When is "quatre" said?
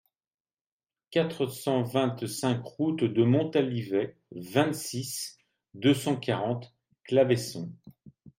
1.11-1.45